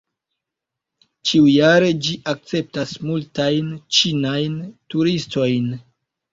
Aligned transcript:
Ĉiujare 1.31 1.91
ĝi 2.07 2.17
akceptas 2.33 2.95
multajn 3.11 3.71
ĉinajn 4.01 4.59
turistojn. 4.95 5.73